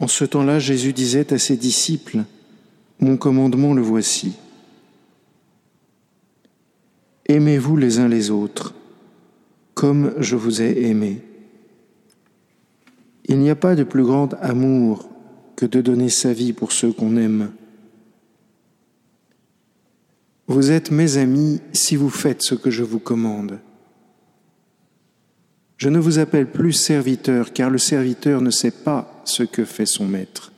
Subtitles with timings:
[0.00, 2.24] En ce temps-là, Jésus disait à ses disciples,
[2.98, 4.32] Mon commandement le voici.
[7.26, 8.74] Aimez-vous les uns les autres,
[9.74, 11.20] comme je vous ai aimé.
[13.26, 15.08] Il n'y a pas de plus grand amour
[15.54, 17.52] que de donner sa vie pour ceux qu'on aime.
[20.48, 23.60] Vous êtes mes amis si vous faites ce que je vous commande.
[25.80, 29.86] Je ne vous appelle plus serviteur, car le serviteur ne sait pas ce que fait
[29.86, 30.52] son maître.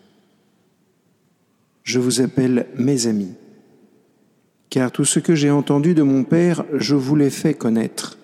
[1.85, 3.31] Je vous appelle mes amis,
[4.69, 8.19] car tout ce que j'ai entendu de mon Père, je vous l'ai fait connaître.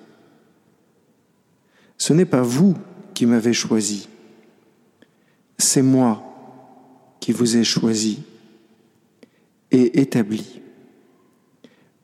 [1.98, 2.77] Ce n'est pas vous
[3.15, 4.09] qui m'avez choisi,
[5.56, 6.25] c'est moi
[7.20, 8.25] qui vous ai choisi
[9.70, 10.61] et établi,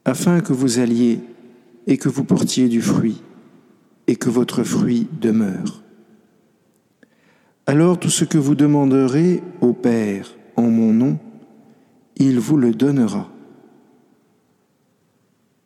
[0.05, 1.19] afin que vous alliez
[1.89, 3.21] et que vous portiez du fruit
[4.07, 5.83] et que votre fruit demeure.
[7.67, 11.19] Alors tout ce que vous demanderez au Père en mon nom,
[12.17, 13.31] il vous le donnera.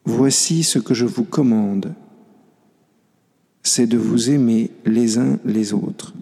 [0.04, 1.94] Voici ce que je vous commande,
[3.62, 6.14] c'est de vous aimer les uns les autres.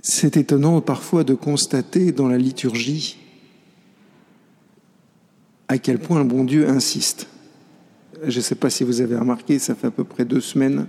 [0.00, 3.18] C'est étonnant parfois de constater dans la liturgie
[5.68, 7.28] à quel point le bon Dieu insiste.
[8.26, 10.86] Je ne sais pas si vous avez remarqué, ça fait à peu près deux semaines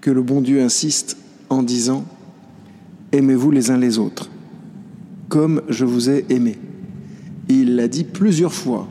[0.00, 1.16] que le bon Dieu insiste
[1.50, 2.04] en disant
[3.12, 4.30] Aimez-vous les uns les autres,
[5.28, 6.58] comme je vous ai aimé.
[7.48, 8.88] il l'a dit plusieurs fois.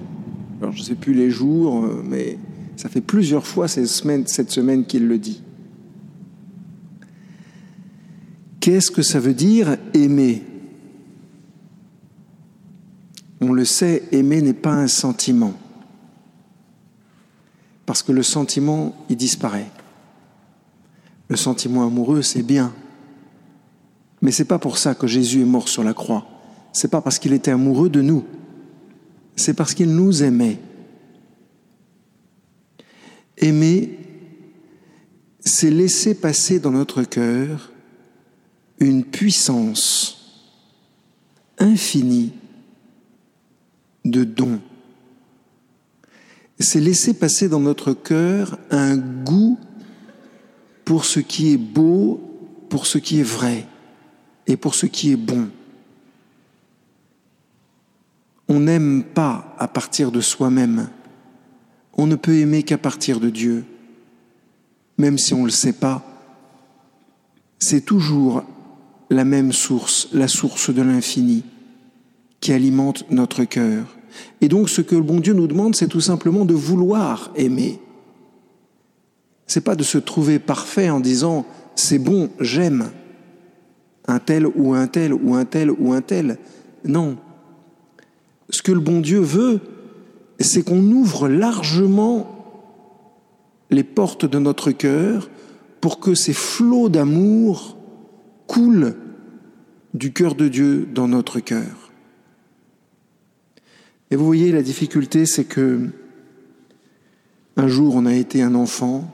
[0.61, 2.39] Je ne sais plus les jours, euh, mais
[2.75, 5.43] ça fait plusieurs fois cette semaine qu'il le dit.
[8.59, 10.43] Qu'est-ce que ça veut dire aimer?
[13.39, 15.53] On le sait, aimer n'est pas un sentiment
[17.87, 19.71] parce que le sentiment, il disparaît.
[21.29, 22.73] Le sentiment amoureux, c'est bien.
[24.21, 26.27] Mais c'est pas pour ça que Jésus est mort sur la croix.
[26.73, 28.25] C'est pas parce qu'il était amoureux de nous.
[29.37, 30.59] C'est parce qu'il nous aimait.
[33.37, 33.97] Aimer,
[35.39, 37.71] c'est laisser passer dans notre cœur
[38.79, 40.43] une puissance
[41.57, 42.33] infinie
[44.03, 44.59] de dons
[46.63, 49.59] c'est laisser passer dans notre cœur un goût
[50.85, 52.21] pour ce qui est beau,
[52.69, 53.67] pour ce qui est vrai
[54.47, 55.49] et pour ce qui est bon.
[58.47, 60.89] On n'aime pas à partir de soi-même.
[61.93, 63.65] On ne peut aimer qu'à partir de Dieu.
[64.97, 66.03] Même si on ne le sait pas,
[67.59, 68.43] c'est toujours
[69.09, 71.43] la même source, la source de l'infini,
[72.39, 73.96] qui alimente notre cœur.
[74.41, 77.79] Et donc ce que le bon Dieu nous demande, c'est tout simplement de vouloir aimer.
[79.45, 81.45] C'est pas de se trouver parfait en disant
[81.75, 82.91] c'est bon, j'aime
[84.07, 86.37] un tel ou un tel ou un tel ou un tel.
[86.85, 87.17] Non.
[88.49, 89.59] Ce que le bon Dieu veut,
[90.39, 92.37] c'est qu'on ouvre largement
[93.69, 95.29] les portes de notre cœur
[95.81, 97.77] pour que ces flots d'amour
[98.47, 98.95] coulent
[99.93, 101.86] du cœur de Dieu dans notre cœur.
[104.09, 105.89] Et vous voyez, la difficulté, c'est que
[107.55, 109.13] un jour, on a été un enfant,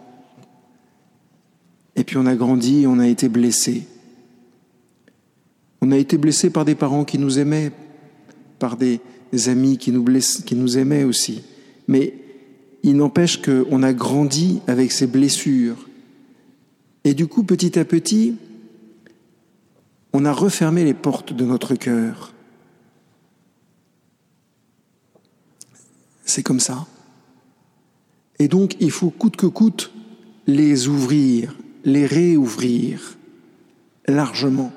[1.95, 3.87] et puis on a grandi, on a été blessé.
[5.81, 7.71] On a été blessé par des parents qui nous aimaient,
[8.59, 8.99] par des
[9.47, 10.03] amis qui nous,
[10.45, 11.43] qui nous aimaient aussi.
[11.87, 12.13] Mais
[12.83, 15.87] il n'empêche qu'on a grandi avec ces blessures.
[17.03, 18.35] Et du coup, petit à petit,
[20.11, 22.32] on a refermé les portes de notre cœur.
[26.33, 26.87] C'est comme ça.
[28.39, 29.91] Et donc, il faut coûte que coûte
[30.47, 31.55] les ouvrir,
[31.85, 33.19] les réouvrir
[34.07, 34.71] largement.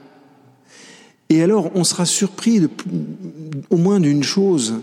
[1.30, 2.60] Et alors, on sera surpris
[3.70, 4.82] au moins d'une chose,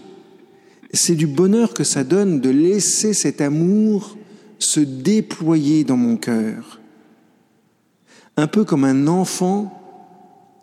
[0.91, 4.17] c'est du bonheur que ça donne de laisser cet amour
[4.57, 6.79] se déployer dans mon cœur.
[8.35, 9.79] Un peu comme un enfant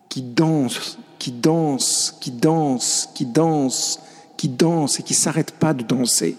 [0.08, 4.00] qui danse, qui danse, qui danse, qui danse,
[4.40, 6.34] qui danse et qui s'arrête pas de danser.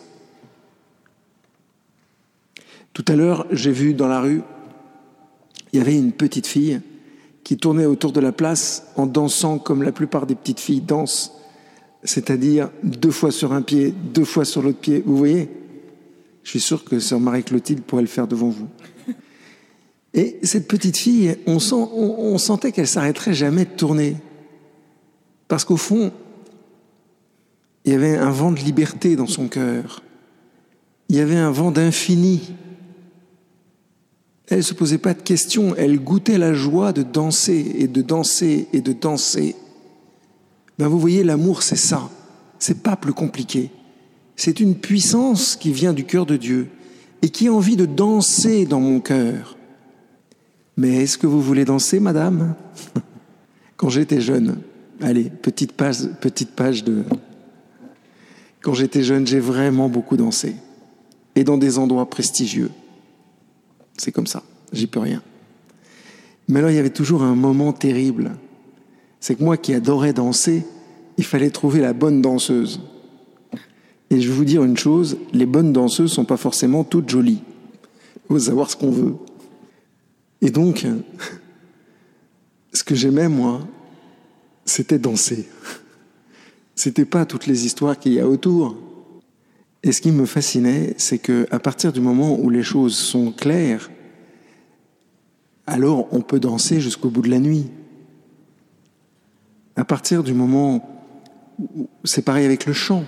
[2.94, 4.42] Tout à l'heure, j'ai vu dans la rue,
[5.72, 6.82] il y avait une petite fille
[7.44, 11.32] qui tournait autour de la place en dansant comme la plupart des petites filles dansent,
[12.04, 15.04] c'est-à-dire deux fois sur un pied, deux fois sur l'autre pied.
[15.06, 15.52] Vous voyez?
[16.42, 18.68] Je suis sûr que sœur Marie-Clotilde pourrait le faire devant vous.
[20.16, 24.18] Et cette petite fille, on, sent, on sentait qu'elle s'arrêterait jamais de tourner.
[25.48, 26.12] Parce qu'au fond,
[27.86, 30.04] il y avait un vent de liberté dans son cœur.
[31.10, 32.54] Il y avait un vent d'infini.
[34.48, 38.02] Elle ne se posait pas de questions, elle goûtait la joie de danser et de
[38.02, 39.56] danser et de danser.
[40.78, 42.10] Ben vous voyez, l'amour, c'est ça.
[42.60, 43.72] C'est pas plus compliqué.
[44.36, 46.70] C'est une puissance qui vient du cœur de Dieu
[47.22, 49.58] et qui a envie de danser dans mon cœur.
[50.78, 52.56] Mais est-ce que vous voulez danser, madame?
[53.78, 54.58] Quand j'étais jeune,
[55.02, 57.04] allez, petite page, petite page de...
[58.62, 60.56] Quand j'étais jeune, j'ai vraiment beaucoup dansé.
[61.36, 62.70] Et dans des endroits prestigieux.
[63.98, 65.22] C'est comme ça, j'y peux rien.
[66.48, 68.32] Mais alors, il y avait toujours un moment terrible.
[69.20, 70.66] C'est que moi qui adorais danser,
[71.18, 72.82] il fallait trouver la bonne danseuse.
[74.10, 77.42] Et je vais vous dire une chose, les bonnes danseuses sont pas forcément toutes jolies.
[78.16, 79.16] Il faut savoir ce qu'on veut.
[80.42, 80.86] Et donc,
[82.74, 83.62] ce que j'aimais, moi,
[84.66, 85.48] c'était danser.
[86.84, 88.76] C'était pas toutes les histoires qu'il y a autour.
[89.84, 93.32] Et ce qui me fascinait, c'est que à partir du moment où les choses sont
[93.32, 93.92] claires,
[95.68, 97.70] alors on peut danser jusqu'au bout de la nuit.
[99.76, 101.06] À partir du moment,
[102.04, 103.06] c'est pareil avec le chant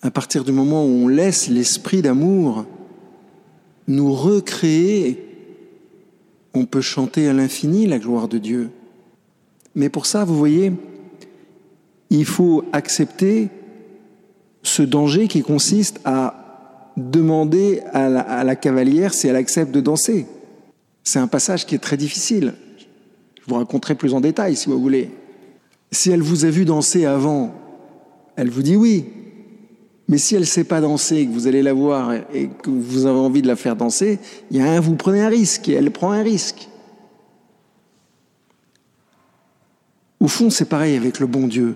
[0.00, 2.64] à partir du moment où on laisse l'esprit d'amour
[3.88, 5.22] nous recréer,
[6.54, 8.70] on peut chanter à l'infini la gloire de Dieu.
[9.74, 10.72] Mais pour ça, vous voyez,
[12.12, 13.48] il faut accepter
[14.62, 20.26] ce danger qui consiste à demander à la, cavalière si elle accepte de danser.
[21.02, 22.52] C'est un passage qui est très difficile.
[23.40, 25.10] Je vous raconterai plus en détail si vous voulez.
[25.90, 27.54] Si elle vous a vu danser avant,
[28.36, 29.06] elle vous dit oui.
[30.06, 33.06] Mais si elle ne sait pas danser, que vous allez la voir et que vous
[33.06, 34.18] avez envie de la faire danser,
[34.50, 36.68] il y a un, vous prenez un risque et elle prend un risque.
[40.20, 41.74] Au fond, c'est pareil avec le bon Dieu.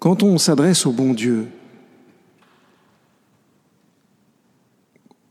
[0.00, 1.46] Quand on s'adresse au bon Dieu,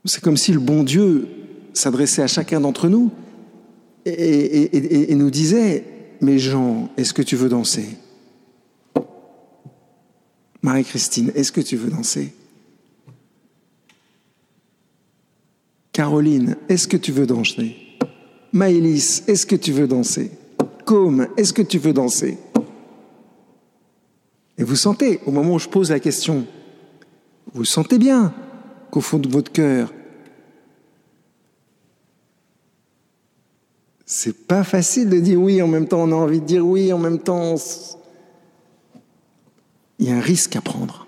[0.05, 1.27] c'est comme si le bon Dieu
[1.73, 3.11] s'adressait à chacun d'entre nous
[4.05, 5.83] et, nous disait,
[6.21, 7.97] mais Jean, est-ce que tu veux danser?
[10.61, 12.33] Marie-Christine, est-ce que tu veux danser?
[15.91, 17.75] Caroline, est-ce que tu veux danser?
[18.53, 20.29] Maëlys, est-ce que tu veux danser?
[20.85, 22.37] Com, est-ce que tu veux danser?
[24.59, 26.45] Et vous sentez, au moment où je pose la question,
[27.53, 28.33] vous sentez bien
[28.91, 29.93] qu'au fond de votre cœur,
[34.05, 36.91] c'est pas facile de dire oui, en même temps on a envie de dire oui,
[36.91, 37.55] en même temps
[39.97, 41.07] il y a un risque à prendre.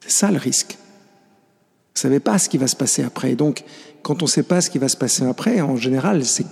[0.00, 0.78] C'est ça le risque.
[0.78, 3.34] Vous ne savez pas ce qui va se passer après.
[3.34, 3.62] Donc,
[4.02, 6.46] quand on ne sait pas ce qui va se passer après, en général, c'est,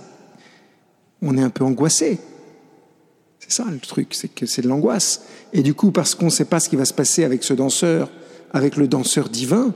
[1.23, 2.19] on est un peu angoissé.
[3.47, 5.23] C'est ça le truc, c'est que c'est de l'angoisse.
[5.51, 7.53] Et du coup, parce qu'on ne sait pas ce qui va se passer avec ce
[7.53, 8.09] danseur,
[8.53, 9.73] avec le danseur divin,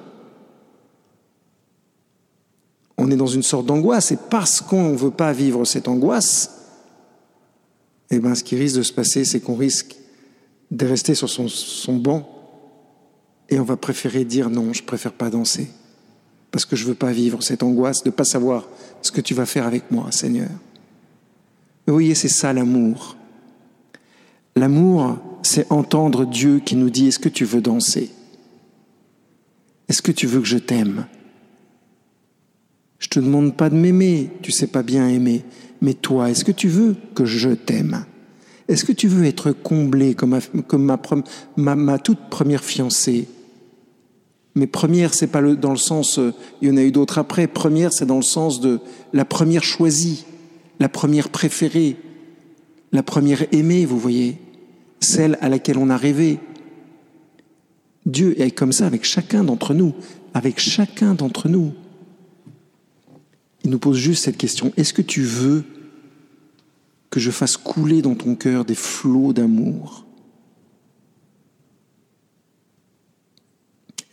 [2.97, 4.11] on est dans une sorte d'angoisse.
[4.11, 6.51] Et parce qu'on ne veut pas vivre cette angoisse,
[8.09, 9.97] eh ben, ce qui risque de se passer, c'est qu'on risque
[10.71, 12.27] de rester sur son, son banc
[13.49, 15.67] et on va préférer dire non, je préfère pas danser
[16.51, 18.67] parce que je veux pas vivre cette angoisse de pas savoir
[19.01, 20.49] ce que tu vas faire avec moi, Seigneur.
[21.85, 23.16] vous voyez, c'est ça l'amour.
[24.57, 28.09] L'amour, c'est entendre Dieu qui nous dit est-ce que tu veux danser?
[29.87, 31.05] Est-ce que tu veux que je t'aime?
[32.97, 35.43] Je te demande pas de m'aimer, tu sais pas bien aimer,
[35.79, 38.05] mais toi, est-ce que tu veux que je t'aime?
[38.67, 40.39] Est-ce que tu veux être comblé comme,
[41.55, 43.27] ma, toute première fiancée?
[44.55, 47.45] Mais première, c'est pas dans le sens, euh, il y en a eu d'autres après.
[47.45, 48.79] Première, c'est dans le sens de
[49.13, 50.25] la première choisie,
[50.79, 51.95] la première préférée,
[52.91, 54.39] la première aimée, vous voyez,
[54.99, 56.39] celle à laquelle on a rêvé.
[58.05, 59.93] Dieu est comme ça avec chacun d'entre nous,
[60.33, 61.73] avec chacun d'entre nous.
[63.63, 65.63] Il nous pose juste cette question, est-ce que tu veux
[67.09, 70.05] que je fasse couler dans ton cœur des flots d'amour?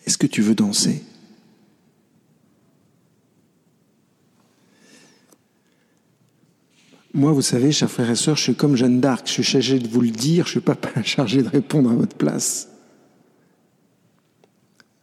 [0.06, 1.02] Est-ce que tu veux danser?
[7.16, 9.78] Moi, vous savez, chers frères et sœurs, je suis comme Jeanne d'Arc, je suis chargé
[9.78, 12.68] de vous le dire, je ne suis pas chargé de répondre à votre place.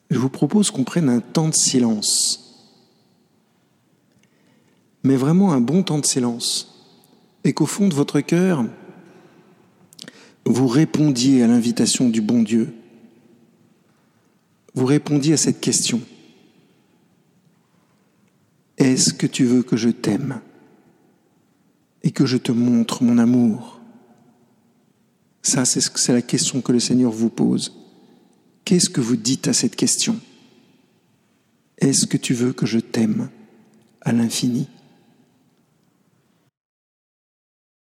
[0.09, 2.67] Je vous propose qu'on prenne un temps de silence,
[5.03, 6.85] mais vraiment un bon temps de silence
[7.45, 8.65] et qu'au fond de votre cœur,
[10.45, 12.73] vous répondiez à l'invitation du bon Dieu.
[14.73, 16.01] Vous répondiez à cette question.
[18.77, 20.41] Est-ce que tu veux que je t'aime?
[22.03, 23.79] Et que je te montre mon amour
[25.43, 27.73] Ça, c'est la question que le Seigneur vous pose.
[28.65, 30.19] Qu'est-ce que vous dites à cette question?
[31.77, 33.29] Est-ce que tu veux que je t'aime
[34.01, 34.67] à l'infini?